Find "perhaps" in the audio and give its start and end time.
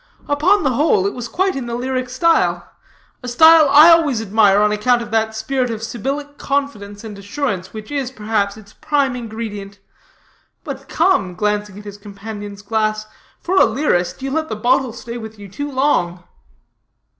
8.09-8.57